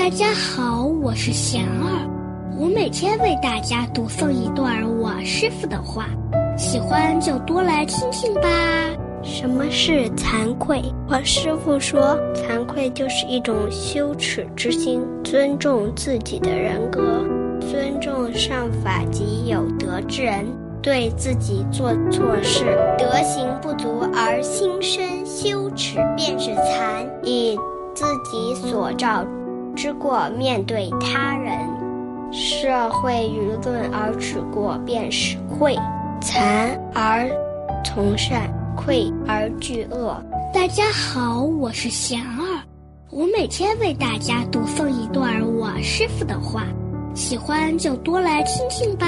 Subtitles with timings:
[0.00, 6.06] 大家好，我是贤儿，我每天为大家读诵一段我师傅的话，
[6.56, 8.40] 喜欢就多来听听吧。
[9.22, 10.82] 什么是惭愧？
[11.06, 17.22] 我师傅说，惭愧就是一种羞耻之心，尊重自己的人格，
[17.60, 20.46] 尊重上法及有德之人，
[20.80, 22.64] 对自己做错事
[22.96, 27.54] 德行不足而心生羞耻，便是惭；以
[27.94, 29.22] 自己所造
[29.80, 31.58] 之过面对他人，
[32.30, 35.74] 社会舆论而耻过，便是愧。
[36.20, 37.26] 残而
[37.82, 38.52] 从善。
[38.76, 40.22] 愧而惧恶。
[40.52, 42.60] 大家好，我是贤儿，
[43.10, 46.66] 我每天为大家读诵一段我师傅的话，
[47.14, 49.06] 喜欢就多来听听吧。